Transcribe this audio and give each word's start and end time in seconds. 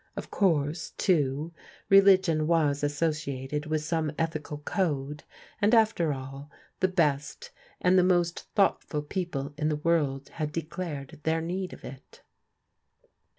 Of 0.15 0.31
course, 0.31 0.93
too, 0.97 1.53
religion 1.87 2.47
was 2.47 2.83
associated 2.83 3.67
with 3.67 3.83
some 3.83 4.11
ethical 4.17 4.57
code, 4.57 5.23
and 5.61 5.75
after 5.75 6.11
all, 6.11 6.49
the 6.79 6.87
best 6.87 7.51
and 7.79 7.99
the 7.99 8.03
most 8.03 8.47
thought 8.55 8.83
ful 8.83 9.03
people 9.03 9.53
in 9.59 9.69
the 9.69 9.75
world 9.75 10.29
had 10.29 10.51
declared 10.51 11.19
their 11.21 11.39
need 11.39 11.71
of 11.71 11.85
it. 11.85 12.23